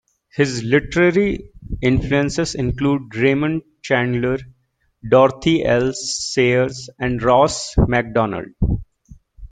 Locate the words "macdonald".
7.77-8.47